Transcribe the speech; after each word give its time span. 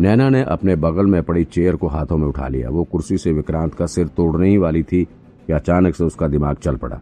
नैना 0.00 0.28
ने 0.28 0.42
अपने 0.42 0.76
बगल 0.76 1.06
में 1.06 1.22
पड़ी 1.22 1.44
चेयर 1.44 1.76
को 1.76 1.88
हाथों 1.88 2.16
में 2.16 2.26
उठा 2.26 2.48
लिया। 2.48 2.70
वो 2.70 2.84
कुर्सी 2.84 3.18
से 3.18 3.32
विक्रांत 3.32 3.74
का 3.74 3.86
सिर 3.86 4.06
तोड़ने 4.06 4.48
ही 4.48 4.58
वाली 4.58 4.82
थी 4.82 5.04
कि 5.46 5.52
अचानक 5.52 5.94
से 5.94 6.04
उसका 6.04 6.28
दिमाग 6.28 6.56
चल 6.56 6.76
पड़ा। 6.76 7.00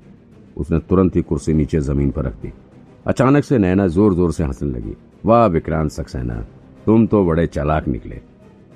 उसने 0.56 0.78
तुरंत 0.78 1.16
ही 1.16 1.22
कुर्सी 1.22 1.52
नीचे 1.52 1.80
ज़मीन 1.80 2.10
पर 2.10 2.24
रख 2.24 2.34
दी। 2.34 2.52
अचानक 3.06 3.44
से 3.44 3.58
नैना 3.58 3.86
ज़ोर 3.86 4.14
ज़ोर 4.14 4.32
से 4.32 4.44
हंसने 4.44 4.70
लगी। 4.70 4.96
वाह, 5.26 5.46
विक्रांत 5.46 5.90
सक्सेना, 5.90 6.34
तुम 6.86 7.06
तो 7.06 7.24
बड़े 7.24 7.46
चालाक 7.46 7.88
निकले। 7.88 8.20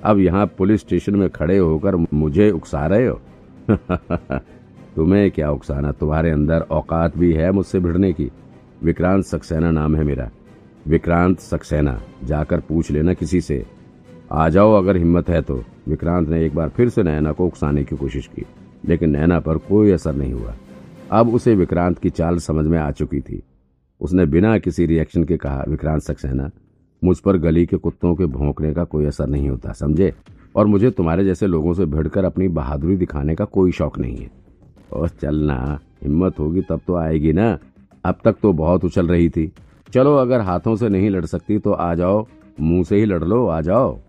अब 0.03 0.19
यहाँ 0.19 0.45
पुलिस 0.45 0.81
स्टेशन 0.81 1.15
में 1.15 1.29
खड़े 1.29 1.57
होकर 1.57 1.95
मुझे 2.13 2.51
उकसा 2.51 2.85
रहे 2.87 3.07
हो? 3.07 3.21
तुम्हें 4.95 5.31
क्या 5.31 5.51
उकसाना? 5.51 5.91
तुम्हारे 5.91 6.31
अंदर 6.31 6.61
औकात 6.61 7.17
भी 7.17 7.33
है 7.33 7.51
मुझसे 7.51 7.79
भिड़ने 7.79 8.13
की। 8.13 8.31
विक्रांत 8.83 9.23
सक्सेना 9.23 9.71
नाम 9.71 9.95
है 9.95 10.03
मेरा। 10.03 10.29
विक्रांत 10.87 11.39
सक्सेना, 11.39 12.01
जाकर 12.23 12.59
पूछ 12.59 12.91
लेना 12.91 13.13
किसी 13.13 13.41
से। 13.41 13.80
आ 14.31 14.49
जाओ 14.49 14.73
अगर 14.73 14.97
हिम्मत 14.97 15.29
है 15.29 15.41
तो। 15.41 15.63
विक्रांत 15.87 16.29
ने 16.29 16.45
एक 16.45 16.55
बार 16.55 16.69
फिर 16.69 16.89
से 16.89 17.03
नैना 17.03 17.31
को 17.31 17.45
उकसाने 17.45 17.83
की 17.83 17.95
कोशिश 17.95 18.27
की, 18.27 18.45
लेकिन 18.87 19.09
नैना 19.09 19.39
पर 19.39 19.57
कोई 19.57 19.91
असर 19.91 20.15
नहीं 20.15 20.33
हुआ। 20.33 20.53
अब 21.11 21.33
उसे 21.33 21.55
विक्रांत 21.55 21.99
की 21.99 22.09
चाल 22.09 22.37
समझ 22.37 22.65
में 22.65 22.77
आ 22.79 22.91
चुकी 22.91 23.19
थी। 23.21 23.41
उसने 24.01 24.25
बिना 24.25 24.57
किसी 24.57 24.85
रिएक्शन 24.85 25.23
के 25.23 25.37
कहा, 25.37 25.65
विक्रांत 25.67 26.01
सक्सेना 26.01 26.49
मुझ 27.03 27.19
पर 27.19 27.37
गली 27.37 27.65
के 27.65 27.77
कुत्तों 27.77 28.15
के 28.15 28.25
भौंकने 28.25 28.73
का 28.73 28.83
कोई 28.83 29.05
असर 29.05 29.27
नहीं 29.27 29.49
होता, 29.49 29.71
समझे? 29.71 30.13
और 30.55 30.65
मुझे 30.65 30.91
तुम्हारे 30.91 31.25
जैसे 31.25 31.47
लोगों 31.47 31.73
से 31.73 31.85
भिड़कर 31.85 32.25
अपनी 32.25 32.47
बहादुरी 32.47 32.95
दिखाने 32.97 33.35
का 33.35 33.45
कोई 33.45 33.71
शौक 33.71 33.99
नहीं 33.99 34.17
है। 34.17 34.31
और 34.93 35.09
चलना 35.09 35.79
हिम्मत 36.03 36.39
होगी 36.39 36.61
तब 36.61 36.81
तो 36.87 36.95
आएगी 36.95 37.33
ना? 37.33 37.57
अब 38.05 38.15
तक 38.23 38.35
तो 38.41 38.53
बहुत 38.53 38.85
उछल 38.85 39.07
रही 39.07 39.29
थी। 39.29 39.51
चलो, 39.93 40.15
अगर 40.15 40.41
हाथों 40.41 40.75
से 40.75 40.89
नहीं 40.89 41.09
लड़ 41.09 41.25
सकती 41.25 41.57
तो 41.57 41.71
आ 41.71 41.95
जाओ, 41.95 42.25
मुँह 42.61 42.83
से 42.83 42.95
ही 42.95 43.05
लड़ 43.05 43.23
लो, 43.23 43.47
आ 43.47 43.61
जाओ। 43.61 43.99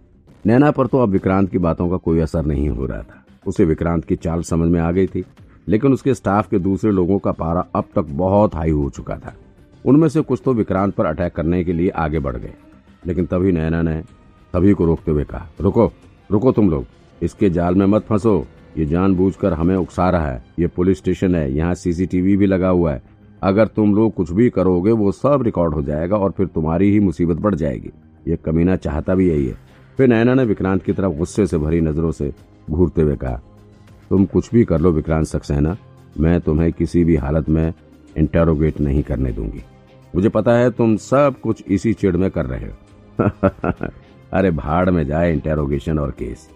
नैना 0.45 0.71
पर 0.71 0.87
तो 0.87 0.99
अब 0.99 1.09
विक्रांत 1.09 1.51
की 1.51 1.59
बातों 1.59 1.89
का 1.91 1.97
कोई 1.97 2.21
असर 2.21 2.47
नहीं 2.47 2.69
हो 2.69 2.87
रहा 2.87 3.03
था। 3.03 3.23
उसे 3.47 3.65
विक्रांत 3.65 4.05
की 4.05 4.17
चाल 4.17 4.43
समझ 4.43 4.69
में 4.71 4.81
आ 4.81 4.91
गई 4.91 5.07
थी, 5.07 5.25
लेकिन 5.69 5.93
उसके 5.93 6.15
स्टाफ 6.15 6.49
के 6.49 6.59
दूसरे 6.59 6.91
लोगों 6.91 7.19
का 7.19 7.33
पारा 7.33 7.65
अब 7.75 7.85
तक 7.97 8.07
बहुत 8.13 8.55
हाई 8.55 8.71
हो 8.71 8.89
चुका 8.91 9.17
था। 9.17 9.35
उनमें 9.85 10.09
से 10.09 10.21
कुछ 10.21 10.43
तो 10.45 10.53
विक्रांत 10.55 10.95
पर 10.95 11.07
अटैक 11.07 11.35
करने 11.35 11.63
के 11.65 11.73
लिए 11.73 11.89
आगे 11.91 12.19
बढ़ 12.19 12.37
गए, 12.37 12.53
लेकिन 13.07 13.27
तभी 13.27 13.53
नैना 13.53 13.83
ने 13.83 14.01
सभी 14.55 14.73
को 14.73 14.85
रोकते 14.85 15.11
हुए 15.11 15.25
कहा, 15.25 15.47
रुको 15.61 15.91
रुको 16.31 16.53
तुम 16.53 16.71
लोग, 16.71 16.85
इसके 17.21 17.51
जाल 17.51 17.75
में 17.75 17.87
मत 17.87 18.05
फंसो। 18.05 18.45
ये 18.79 18.85
जानबूझकर 18.87 19.53
हमें 19.53 19.75
उकसा 19.77 20.09
रहा 20.11 20.29
है। 20.29 20.45
ये 20.59 20.67
पुलिस 20.67 20.99
स्टेशन 20.99 21.35
है, 21.35 21.53
यहाँ 21.53 21.75
सीसीटीवी 21.75 22.37
भी 22.37 22.47
लगा 22.47 22.69
हुआ 22.69 22.93
है। 22.93 23.03
अगर 23.43 23.67
तुम 23.67 23.95
लोग 23.95 24.15
कुछ 24.15 24.31
भी 24.31 24.49
करोगे, 24.51 24.93
वो 24.93 25.13
सब 25.13 25.43
रिकॉर्ड 25.43 25.75
हो 25.75 25.83
जाएगा 25.83 26.17
और 26.17 26.31
फिर 26.31 26.47
तुम्हारी 26.47 26.91
ही 26.93 27.01
मुसीबत 27.01 27.37
बढ़ 27.37 27.55
जाएगी। 27.55 27.91
ये 28.29 28.37
कमीना 28.37 28.77
चाहता 28.77 29.15
भी 29.15 29.29
यही 29.29 29.47
है। 29.47 29.57
फिर 29.97 30.09
नैना 30.09 30.35
ने 30.35 30.45
विक्रांत 30.45 30.83
की 30.83 30.93
तरफ़ 30.93 31.13
गुस्से 31.13 31.47
से 31.47 31.59
भरी 31.59 31.81
नज़रों 31.81 32.13
से 32.13 32.33
घूरते 32.71 33.03
हुए 33.03 33.17
कहा, 33.17 33.41
तुम 34.11 34.25
कुछ 34.25 34.51
भी 34.55 34.65
कर 34.65 34.81
लो 34.81 34.93
विक्रांत 34.93 35.27
सक्सेना, 35.27 35.77
मैं 36.19 36.41
तुम्हें 36.41 36.73
किसी 36.73 37.05
भी 37.05 37.17
हालत 37.17 37.49
में 37.49 37.73
इंटेरोगेट 38.17 38.81
नहीं 38.81 39.03
करने 39.03 39.33
दूँगी। 39.33 39.63
मुझे 40.15 40.29
पता 40.29 40.53
है 40.53 40.71
तुम 40.71 40.97
सब 40.97 41.35
कुछ 41.43 41.65
इसी 41.69 41.93
चिड़ 41.93 42.17
में 42.17 42.31
कर 42.31 42.47
रहे 42.47 42.67
हो। 42.67 42.75
अरे, 44.33 44.51
भाड़ 44.51 44.91
में 44.91 45.07
जाए 45.07 45.33
इंटेरोगेशन 45.33 45.99
और 45.99 46.11
केस 46.11 46.49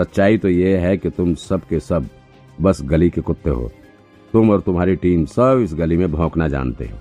सच्चाई 0.00 0.38
तो 0.38 0.48
ये 0.48 0.76
है 0.78 0.96
कि 0.96 1.10
तुम 1.10 1.34
सब 1.34 1.60
के 1.60 1.80
सब 1.80 2.08
बस 2.60 2.82
गली 2.82 3.10
के 3.10 3.20
कुत्ते 3.20 3.50
हो। 3.50 3.70
तुम 4.32 4.50
और 4.50 4.60
तुम्हारी 4.60 4.96
टीम 4.96 5.24
सब 5.24 5.60
इस 5.62 5.74
गली 5.74 5.96
में 5.96 6.12
भौंकना 6.12 6.48
जानते 6.48 6.84
हो। 6.84 6.98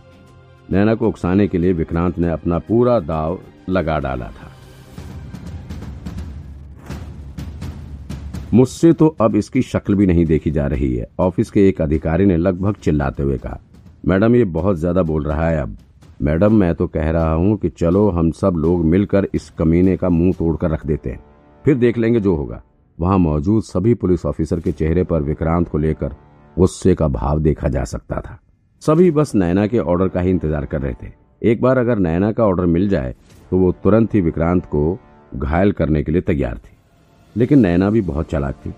नैना 0.71 0.95
को 0.95 1.07
उकसाने 1.07 1.47
के 1.47 1.57
लिए 1.57 1.73
विक्रांत 1.73 2.19
ने 2.19 2.29
अपना 2.29 2.59
पूरा 2.59 2.99
दाव 2.99 3.39
लगा 3.69 3.99
डाला 3.99 4.25
था। 4.25 4.56
मुझसे 8.53 8.91
तो 8.93 9.07
अब 9.21 9.35
इसकी 9.35 9.61
शक्ल 9.61 9.95
भी 9.95 10.05
नहीं 10.05 10.25
देखी 10.25 10.51
जा 10.51 10.65
रही 10.67 10.93
है। 10.95 11.07
ऑफ़िस 11.19 11.49
के 11.51 11.67
एक 11.69 11.81
अधिकारी 11.81 12.25
ने 12.25 12.37
लगभग 12.37 12.75
चिल्लाते 12.75 13.23
हुए 13.23 13.37
कहा, 13.37 13.59
मैडम, 14.07 14.35
ये 14.35 14.43
बहुत 14.45 14.77
ज़्यादा 14.77 15.01
बोल 15.03 15.23
रहा 15.23 15.49
है 15.49 15.61
अब। 15.61 15.75
मैडम, 16.21 16.53
मैं 16.53 16.73
तो 16.75 16.87
कह 16.87 17.09
रहा 17.11 17.33
हूँ 17.33 17.57
कि 17.57 17.69
चलो, 17.69 18.07
हम 18.09 18.31
सब 18.31 18.55
लोग 18.57 18.85
मिलकर 18.85 19.27
इस 19.35 19.49
कमीने 19.49 19.97
का 19.97 20.09
मुँह 20.09 20.33
तोड़कर 20.33 20.71
रख 20.71 20.85
देते 20.85 21.09
हैं। 21.09 21.19
फिर 21.65 21.75
देख 21.75 21.97
लेंगे 21.97 22.19
जो 22.19 22.35
होगा। 22.35 22.61
वहाँ 22.97 23.17
मौजूद 23.17 23.63
सभी 23.63 23.93
पुलिस 23.95 24.25
ऑफिसर 24.25 24.59
के 24.59 24.71
चेहरे 24.71 25.03
पर 25.03 25.21
विक्रांत 25.23 25.67
को 25.69 25.77
लेकर 25.77 26.15
गुस्से 26.57 26.95
का 26.95 27.07
भाव 27.09 27.39
देखा 27.39 27.69
जा 27.69 27.83
सकता 27.85 28.21
था। 28.21 28.39
सभी 28.81 29.11
बस 29.11 29.35
नैना 29.35 29.67
के 29.67 29.79
ऑर्डर 29.79 30.07
का 30.07 30.21
ही 30.21 30.29
इंतज़ार 30.29 30.65
कर 30.65 30.81
रहे 30.81 30.93
थे। 30.93 31.11
एक 31.41 31.61
बार 31.61 31.77
अगर 31.77 31.99
नैना 31.99 32.31
का 32.31 32.45
ऑर्डर 32.45 32.65
मिल 32.67 32.87
जाए 32.89 33.13
तो 33.51 33.57
वो 33.57 33.71
तुरंत 33.83 34.15
ही 34.15 34.21
विक्रांत 34.21 34.65
को 34.65 34.97
घायल 35.35 35.71
करने 35.71 36.03
के 36.03 36.11
लिए 36.11 36.21
तैयार 36.23 36.57
थी। 36.57 36.75
लेकिन 37.37 37.59
नैना 37.59 37.89
भी 37.89 38.01
बहुत 38.03 38.29
चालाक 38.29 38.55
थी। 38.55 38.73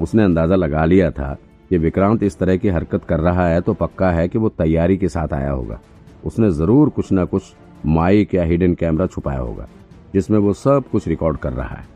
उसने 0.00 0.22
अंदाज़ा 0.24 0.56
लगा 0.56 0.84
लिया 0.84 1.10
था 1.10 1.36
कि 1.70 1.78
विक्रांत 1.78 2.22
इस 2.22 2.38
तरह 2.38 2.56
की 2.56 2.68
हरकत 2.68 3.04
कर 3.04 3.20
रहा 3.20 3.46
है 3.48 3.60
तो 3.60 3.74
पक्का 3.74 4.10
है 4.10 4.28
कि 4.28 4.38
वो 4.38 4.48
तैयारी 4.50 4.96
के 4.96 5.08
साथ 5.08 5.32
आया 5.32 5.50
होगा। 5.50 5.80
उसने 6.24 6.50
ज़रूर 6.52 6.88
कुछ 6.88 7.08
न 7.12 7.24
कुछ 7.24 7.52
माइक 7.86 8.34
या 8.34 8.44
हिडन 8.44 8.74
कैमरा 8.74 9.06
छुपाया 9.06 9.38
होगा, 9.38 9.66
जिसमें 10.14 10.38
वो 10.38 10.52
सब 10.54 10.84
कुछ 10.92 11.08
रिकॉर्ड 11.08 11.38
कर 11.38 11.52
रहा 11.52 11.76
है। 11.76 11.86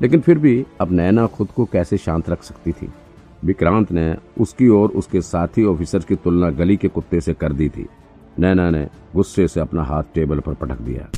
लेकिन 0.00 0.20
फिर 0.20 0.38
भी 0.38 0.64
अब 0.80 0.92
नैना 0.92 1.26
खुद 1.26 1.48
को 1.48 1.64
कैसे 1.64 1.96
शांत 1.98 2.30
रख 2.30 2.42
सकती 2.42 2.72
थी? 2.72 2.88
विक्रांत 3.44 3.92
ने 3.92 4.14
उसकी 4.40 4.68
और 4.70 4.88
उसके 4.90 5.20
साथी 5.22 5.64
ऑफिसर 5.64 5.98
की 5.98 6.14
तुलना 6.16 6.50
गली 6.52 6.76
के 6.76 6.88
कुत्ते 6.88 7.20
से 7.20 7.34
कर 7.34 7.52
दी 7.52 7.68
थी। 7.68 7.86
नैना 8.38 8.70
ने 8.70 8.86
गुस्से 9.14 9.48
से 9.48 9.60
अपना 9.60 9.82
हाथ 9.82 10.02
टेबल 10.14 10.40
पर 10.40 10.54
पटक 10.54 10.80
दिया, 10.80 11.08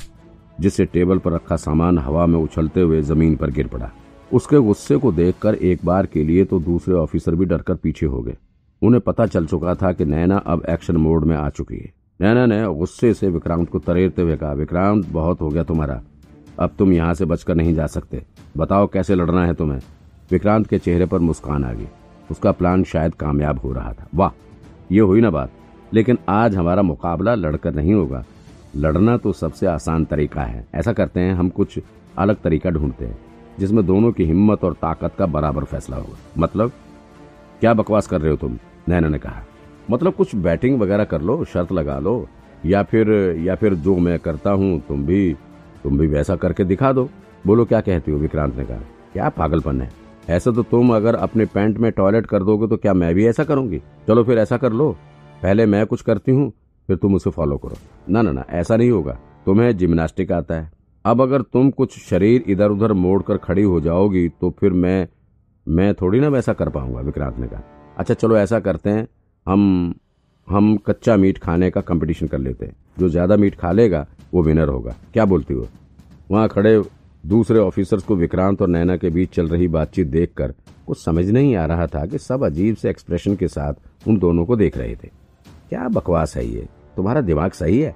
जिससे 0.60 0.84
टेबल 0.84 1.18
पर 1.18 1.32
रखा 1.32 1.56
सामान 1.58 1.98
हवा 1.98 2.26
में 2.26 2.38
उछलते 2.38 2.80
हुए 2.80 3.02
ज़मीन 3.02 3.36
पर 3.36 3.50
गिर 3.50 3.66
पड़ा। 3.66 3.90
उसके 4.32 4.56
गुस्से 4.56 4.97
को 4.97 5.12
देखकर 5.12 5.54
एक 5.54 5.81
बार 5.84 6.06
के 6.06 6.25
लिए 6.25 6.44
तो 6.44 6.60
दूसरे 6.60 6.94
ऑफिसर 6.94 7.34
भी 7.34 7.44
डरकर 7.44 7.75
पीछे 7.75 8.06
हो 8.06 8.22
गए। 8.22 8.37
उन्हें 8.82 9.00
पता 9.00 9.26
चल 9.26 9.47
चुका 9.47 9.75
था 9.75 9.92
कि 9.92 10.04
नैना 10.04 10.37
अब 10.37 10.62
एक्शन 10.70 10.97
मोड 10.97 11.25
में 11.25 11.37
आ 11.37 11.48
चुकी 11.48 11.76
है। 11.76 11.92
नैना 12.20 12.47
ने 12.47 12.75
गुस्से 12.75 13.15
से 13.15 13.28
विक्रांत 13.28 13.70
को 13.70 13.78
तरेरते 13.78 14.22
हुए 14.22 14.36
कहा, 14.36 14.53
विक्रांत, 14.53 15.09
बहुत 15.09 15.41
हो 15.41 15.48
गया 15.48 15.62
तुम्हारा। 15.62 16.03
अब 16.60 16.70
तुम 16.78 16.92
यहाँ 16.92 17.15
से 17.15 17.25
बचकर 17.25 17.54
नहीं 17.54 17.75
जा 17.75 17.86
सकते। 17.86 18.25
बताओ 18.56 18.86
कैसे 18.86 19.15
लड़ना 19.15 19.47
है 19.47 19.54
तुम्हें? 19.54 19.81
विक्रांत 20.31 20.66
के 20.66 20.78
चेहरे 20.78 21.06
पर 21.06 21.19
मुस्कान 21.19 21.65
आ 21.65 21.72
गई। 21.72 21.88
उसका 22.31 22.53
प्लान 22.53 22.84
शायद 22.84 23.15
कामयाब 23.15 23.59
हो 23.59 23.72
रहा 23.72 23.92
था। 23.92 24.09
वाह, 24.15 24.31
ये 24.92 25.00
हुई 25.00 25.20
ना 25.20 25.31
बात। 25.31 25.50
लेकिन 25.92 26.19
आज 26.28 26.56
हमारा 26.56 26.82
मुकाबला 26.82 27.34
लड़कर 27.34 27.75
नहीं 27.75 27.94
होगा। 27.94 28.25
लड़ना 28.76 29.16
तो 29.16 29.32
सबसे 29.32 29.66
आसान 29.66 30.04
तरीका 30.04 30.42
है। 30.42 30.66
ऐसा 30.75 30.92
करते 30.92 31.20
हैं, 31.20 31.34
हम 31.34 31.48
कुछ 31.48 31.78
अलग 32.19 32.36
तरीका 32.36 32.70
ढूंढते 32.70 33.04
हैं। 33.04 33.19
जिसमें 33.60 33.86
दोनों 33.86 34.12
की 34.12 34.24
हिम्मत 34.24 34.64
और 34.64 34.72
ताकत 34.72 35.12
का 35.18 35.26
बराबर 35.26 35.64
फैसला 35.64 35.96
होगा। 35.96 36.18
मतलब 36.38 36.72
क्या 37.60 37.74
बकवास 37.74 38.06
कर 38.06 38.20
रहे 38.20 38.30
हो 38.30 38.36
तुम? 38.36 38.58
नैना 38.88 39.08
ने 39.08 39.18
कहा। 39.18 39.42
मतलब 39.90 40.14
कुछ 40.14 40.34
बैटिंग 40.34 40.80
वगैरह 40.80 41.04
कर 41.04 41.20
लो, 41.20 41.44
शर्त 41.44 41.72
लगा 41.72 41.98
लो, 41.98 42.28
या 42.66 42.82
फिर 42.82 43.10
या 43.40 43.54
फिर 43.54 43.74
जो 43.74 43.96
मैं 43.96 44.18
करता 44.18 44.50
हूँ, 44.50 44.80
तुम 44.80 45.06
भी 45.06 45.36
तुम 45.84 45.98
भी 45.98 46.06
वैसा 46.06 46.36
करके 46.36 46.64
दिखा 46.64 46.92
दो। 46.92 47.08
बोलो, 47.46 47.64
क्या 47.64 47.80
कहती 47.80 48.10
हो? 48.10 48.18
विक्रांत 48.18 48.56
ने 48.56 48.64
कहा। 48.64 48.80
क्या 49.12 49.28
पागलपन 49.28 49.80
है? 49.80 49.90
ऐसा 50.28 50.50
तो 50.50 50.62
तुम 50.62 50.94
अगर 50.96 51.14
अपने 51.14 51.44
पैंट 51.44 51.78
में 51.78 51.92
टॉयलेट 51.92 52.26
कर 52.26 52.42
दोगे 52.42 52.66
तो 52.66 52.76
क्या 52.76 52.94
मैं 52.94 53.14
भी 53.14 53.26
ऐसा 53.26 53.44
करूँगी? 53.44 53.82
चलो 54.08 54.24
फिर 54.24 54.38
ऐसा 54.38 54.56
कर 54.56 54.72
लो। 54.72 54.96
पहले 55.42 55.66
मैं 55.66 55.86
कुछ 55.86 56.02
करती 56.02 56.32
हूँ, 56.32 56.52
फिर 56.86 56.96
तुम 56.96 57.14
उसे 57.14 57.30
फॉलो 57.30 57.56
करो। 57.56 57.76
ना 58.08 58.22
ना 58.22 58.32
ना, 58.32 58.44
ऐसा 58.50 58.76
नहीं 58.76 58.90
होगा। 58.90 59.18
तुम्हें 59.46 59.76
जिम्नास्टिक 59.76 60.32
आता 60.32 60.54
है। 60.54 60.70
अब 61.06 61.20
अगर 61.22 61.42
तुम 61.42 61.70
कुछ 61.70 61.98
शरीर 62.00 62.44
इधर 62.48 62.70
उधर 62.70 62.92
मोड़कर 62.94 63.36
खड़ी 63.36 63.62
हो 63.62 63.80
जाओगी 63.80 64.28
तो 64.30 64.50
फिर 64.50 64.72
मैं 64.74 65.06
मैं 65.66 65.92
थोड़ी 65.94 66.20
ना 66.20 66.28
वैसा 66.28 66.52
कर 66.52 66.68
पाऊँगा 66.68 67.00
विक्रांत 67.00 67.38
ने 67.38 67.46
कहा। 67.46 67.62
अच्छा 67.98 68.14
चलो 68.14 68.36
ऐसा 68.36 68.58
करते 68.60 68.90
हैं, 68.90 69.06
हम 69.46 69.94
हम 70.48 70.76
कच्चा 70.86 71.16
मीट 71.16 71.38
खाने 71.38 71.70
का 71.70 71.80
कंपटीशन 71.80 72.26
कर 72.26 72.38
लेते 72.38 72.66
हैं। 72.66 72.74
जो 72.98 73.08
ज़्यादा 73.08 73.36
मीट 73.36 73.54
खा 73.54 73.70
लेगा, 73.72 74.06
वो 74.34 74.42
विनर 74.42 74.68
होगा। 74.68 74.94
क्या 75.12 75.24
बोलती 75.24 75.54
हो? 75.54 75.66
वहाँ 76.30 76.48
खड़े 76.48 76.82
दूसरे 77.24 77.59
ऑफिसर्स 77.59 78.02
को 78.02 78.16
विक्रांत 78.16 78.62
और 78.62 78.68
नैना 78.68 78.97
के 78.97 79.10
बीच 79.10 79.34
चल 79.34 79.48
रही 79.48 79.68
बातचीत 79.68 80.06
देखकर 80.09 80.54
कुछ 80.86 80.98
समझ 80.98 81.24
नहीं 81.26 81.54
आ 81.56 81.64
रहा 81.66 81.86
था 81.86 82.04
कि 82.06 82.18
सब 82.18 82.44
अजीब 82.44 82.76
से 82.76 82.91
एक्सप्रेशन 82.91 83.36
के 83.36 83.48
साथ 83.48 84.09
उन 84.09 84.18
दोनों 84.18 84.47
को 84.47 84.56
देख 84.56 84.76
रहे 84.76 84.94
थे। 84.94 85.09
क्या 85.68 85.88
बकवास 85.91 86.36
है 86.36 86.47
ये? 86.47 86.66
तुम्हारा 86.97 87.20
दिमाग 87.22 87.52
सही 87.52 87.80
है? 87.80 87.94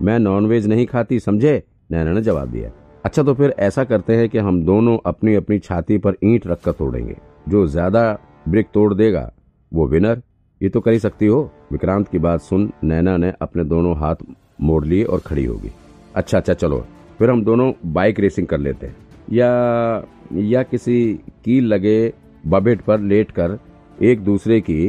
मैं 0.00 0.18
नॉनवेज 0.18 0.66
नहीं 0.66 0.86
खाती, 0.86 1.20
समझे? 1.20 1.62
नैना 1.92 2.12
ने 2.12 2.20
जवाब 2.22 2.50
दिया 2.50 2.70
अच्छा 3.04 3.22
तो 3.22 3.34
फिर 3.34 3.54
ऐसा 3.60 3.84
करते 3.84 4.16
हैं 4.16 4.28
कि 4.28 4.38
हम 4.38 4.62
दोनों 4.64 4.96
अपनी 5.06 5.34
अपनी 5.34 5.58
छाती 5.58 5.98
पर 5.98 6.16
ईंट 6.24 6.46
रखकर 6.46 6.72
तोड़ेंगे। 6.72 7.16
जो 7.48 7.66
ज़्यादा 7.66 8.02
ब्रिक 8.48 8.68
तोड़ 8.74 8.92
देगा, 8.94 9.30
वो 9.72 9.86
विनर 9.88 10.22
ये 10.60 10.68
तो 10.68 10.80
कर 10.80 10.92
ही 10.92 10.98
सकती 10.98 11.26
हो। 11.26 11.50
विक्रांत 11.72 12.08
की 12.08 12.18
बात 12.18 12.40
सुन 12.40 12.70
नैना 12.84 13.16
ने 13.16 13.32
अपने 13.42 13.64
दोनों 13.64 13.96
हाथ 13.98 14.16
मोड़ 14.60 14.84
लिए 14.84 15.04
और 15.04 15.20
खड़ी 15.20 15.44
होगी। 15.44 15.70
अच्छा 16.14 16.38
अच्छा 16.38 16.54
चलो, 16.54 16.84
फिर 17.18 17.30
हम 17.30 17.44
दोनों 17.44 17.72
बाइक 17.92 18.20
रेसिंग 18.20 18.46
कर 18.46 18.58
लेते 18.58 18.86
हैं। 18.86 18.96
या 19.32 20.04
या 20.34 20.62
किसी 20.64 21.02
कील 21.44 21.66
लगे 21.66 22.12
बबेट 22.44 22.80
पर 22.82 23.00
लेट 23.02 23.30
कर 23.30 23.58
एक 23.98 24.24
दूसरे 24.24 24.60
की 24.60 24.82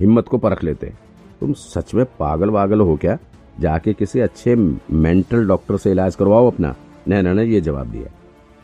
हिम्मत 0.00 0.28
को 0.28 0.38
परख 0.38 0.64
लेते 0.64 0.92
तुम 1.40 1.52
सच 1.54 1.94
में 1.94 2.04
पागल 2.18 2.50
वागल 2.50 2.80
हो 2.80 2.96
क्या? 2.96 3.18
जाके 3.60 3.92
किसी 3.92 4.20
अच्छे 4.20 4.54
मेंटल 4.54 5.46
डॉक्टर 5.48 5.76
से 5.76 5.90
इलाज 5.90 6.14
करवाओ 6.14 6.46
अपना। 6.46 6.74
नैना 7.08 7.32
ने 7.32 7.44
ये 7.44 7.60
जवाब 7.60 7.86
दिया। 7.86 8.10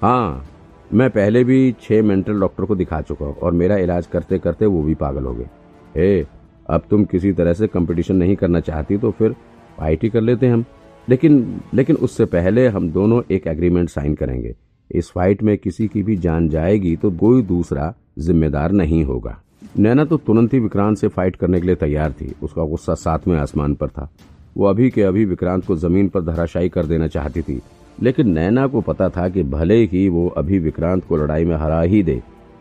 हाँ 0.03 0.47
मैं 0.91 1.09
पहले 1.11 1.43
भी 1.45 1.75
छह 1.83 2.03
मेंटल 2.03 2.41
डॉक्टर 2.41 2.65
को 2.65 2.77
दिखा 2.77 3.01
चुका 3.01 3.27
हूँ 3.27 3.35
और 3.35 3.53
मेरा 3.53 3.77
इलाज 3.77 4.07
करते 4.07 4.39
करते 4.39 4.67
वो 4.67 4.83
भी 4.83 4.95
पागल 4.95 5.25
हो 5.25 5.35
गए। 5.35 5.49
हे, 5.97 6.27
अब 6.67 6.83
तुम 6.91 7.05
किसी 7.05 7.33
तरह 7.33 7.53
से 7.53 7.67
कंपटीशन 7.67 8.17
नहीं 8.17 8.37
करना 8.37 8.61
चाहती 8.61 8.99
तो 8.99 9.11
फिर 9.11 9.33
फाइट 9.79 10.03
ही 10.03 10.09
कर 10.11 10.21
लेते 10.21 10.49
हम। 10.49 10.65
लेकिन 11.09 11.61
लेकिन 11.75 11.97
उससे 11.97 12.25
पहले 12.25 12.67
हम 12.69 12.91
दोनों 12.91 13.23
एक 13.31 13.47
एग्रीमेंट 13.47 13.89
साइन 13.89 14.15
करेंगे। 14.15 14.55
इस 14.91 15.11
फाइट 15.11 15.43
में 15.43 15.57
किसी 15.59 15.87
की 15.89 16.03
भी 16.03 16.17
जान 16.17 16.49
जाएगी 16.49 16.97
तो 16.97 17.11
कोई 17.11 17.43
दूसरा 17.43 17.93
जिम्मेदार 18.19 18.73
नहीं 18.73 19.03
होगा। 19.05 19.37
नैना 19.79 20.05
तो 20.05 20.17
तुरंत 20.17 20.55
ही 20.55 20.59
विक्रांत 20.59 20.99
से 20.99 21.09
फाइट 21.09 21.37
करने 21.37 21.61
के 21.61 21.67
लिए 21.67 21.77
तैयार 21.77 22.13
थी। 22.13 22.35
उसका 22.43 22.65
गुस्सा 22.65 22.95
सातवें 22.95 23.37
आसमान 23.39 23.75
पर 23.75 23.89
था। 23.89 24.11
वो 24.57 24.67
अभी 24.67 24.91
के 24.91 25.03
अभी 25.03 25.25
विक्रांत 25.25 25.65
को 25.65 25.77
ज़मीन 25.77 26.09
पर 26.09 26.23
धराशायी 26.23 26.69
कर 26.69 26.87
देना 26.87 27.07
चाहती 27.09 27.43
थी, 27.43 27.61
लेकिन 27.99 28.31
नैना 28.31 28.67
को 28.67 28.81
पता 28.81 29.09
था 29.09 29.29
कि 29.29 29.43
भले 29.45 29.77
ही 29.85 30.09
वो 30.09 30.27
अभी 30.29 30.59
विक्रांत 30.59 31.05
को 31.05 31.17
लड़ाई 31.17 31.45
में 31.45 31.57
हरा 31.57 31.81
ही 31.83 32.03
दे 32.03 32.21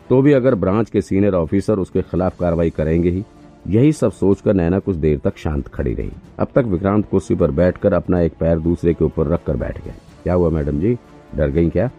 तो 0.09 0.21
भी 0.21 0.33
अगर 0.33 0.55
ब्रांच 0.55 0.89
के 0.89 1.01
सीनियर 1.01 1.35
ऑफिसर 1.35 1.79
उसके 1.79 2.01
खिलाफ 2.01 2.39
कार्रवाई 2.39 2.69
करेंगे 2.69 3.09
ही, 3.09 3.23
यही 3.67 3.91
सब 3.91 4.11
सोचकर 4.11 4.53
नैना 4.53 4.79
कुछ 4.79 4.95
देर 4.97 5.19
तक 5.19 5.37
शांत 5.37 5.67
खड़ी 5.67 5.93
रही। 5.93 6.11
अब 6.39 6.47
तक 6.55 6.65
विक्रांत 6.65 7.07
कुर्सी 7.09 7.35
पर 7.35 7.51
बैठकर 7.51 7.93
अपना 7.93 8.21
एक 8.21 8.33
पैर 8.39 8.59
दूसरे 8.59 8.93
के 8.93 9.05
ऊपर 9.05 9.27
रखकर 9.27 9.57
बैठ 9.57 9.83
गया। 9.83 9.93
क्या 10.23 10.33
हुआ 10.33 10.49
मैडम 10.49 10.79
जी? 10.79 10.97
डर 11.35 11.49
गई 11.49 11.69
क्या? 11.69 11.89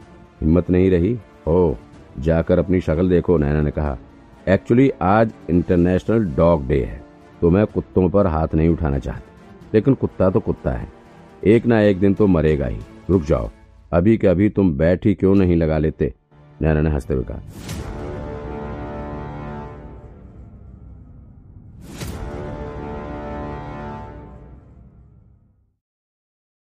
हिम्मत 0.40 0.70
नहीं 0.70 0.90
रही? 0.90 1.12
हो, 1.46 1.76
जाकर 2.18 2.58
अपनी 2.58 2.80
शक्ल 2.80 3.08
देखो, 3.08 3.38
नैना 3.38 3.60
ने 3.60 3.70
कहा। 3.70 3.96
एक्चुअली 4.48 4.90
आज 5.02 5.32
इंटरनेशनल 5.50 6.24
डॉग 6.36 6.66
डे 6.68 6.82
है 6.82 7.02
तो 7.40 7.50
मैं 7.50 7.66
कुत्तों 7.66 8.08
पर 8.08 8.26
हाथ 8.26 8.54
नहीं 8.54 8.68
उठाना 8.68 8.98
चाहती। 8.98 9.29
लेकिन 9.74 9.94
कुत्ता 9.94 10.30
तो 10.30 10.40
कुत्ता 10.40 10.70
है। 10.70 10.88
एक 11.46 11.66
ना 11.66 11.80
एक 11.80 12.00
दिन 12.00 12.14
तो 12.14 12.26
मरेगा 12.26 12.66
ही। 12.66 12.78
रुक 13.10 13.22
जाओ। 13.22 13.50
अभी 13.92 14.18
के 14.18 14.26
अभी 14.26 14.48
तुम 14.48 14.72
बैठ 14.72 15.06
ही 15.06 15.14
क्यों 15.14 15.34
नहीं 15.34 15.56
लगा 15.56 15.78
लेते? 15.78 16.14
नैना 16.62 16.80
ने 16.80 16.90
हँसते 16.90 17.14
हुए 17.14 17.24
कहा। 17.24 17.40